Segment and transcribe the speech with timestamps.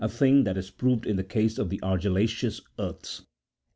[0.03, 3.23] 447 thing that is proved in the case of the argillaceous earths.